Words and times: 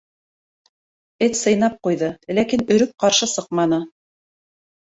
Эт 1.25 1.37
сыйнап 1.41 1.75
ҡуйҙы, 1.89 2.11
ләкин 2.39 2.65
өрөп 2.79 2.99
ҡаршы 3.07 3.31
сыҡманы. 3.37 3.83